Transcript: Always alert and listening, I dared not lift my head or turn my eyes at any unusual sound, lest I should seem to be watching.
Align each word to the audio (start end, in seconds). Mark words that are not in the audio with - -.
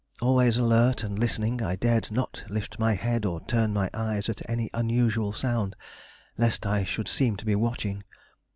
Always 0.19 0.57
alert 0.57 1.03
and 1.03 1.19
listening, 1.19 1.61
I 1.61 1.75
dared 1.75 2.11
not 2.11 2.43
lift 2.49 2.79
my 2.79 2.95
head 2.95 3.23
or 3.23 3.39
turn 3.45 3.71
my 3.71 3.87
eyes 3.93 4.29
at 4.29 4.41
any 4.49 4.71
unusual 4.73 5.31
sound, 5.31 5.75
lest 6.39 6.65
I 6.65 6.83
should 6.83 7.07
seem 7.07 7.35
to 7.37 7.45
be 7.45 7.53
watching. 7.53 8.03